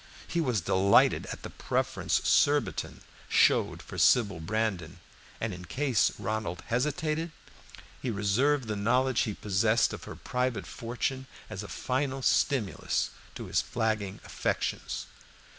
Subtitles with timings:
[0.27, 4.99] He was delighted at the preference Surbiton showed for Sybil Brandon,
[5.39, 7.31] and in case Ronald hesitated,
[8.01, 13.45] he reserved the knowledge he possessed of her private fortune as a final stimulus to
[13.45, 15.05] his flagging affections.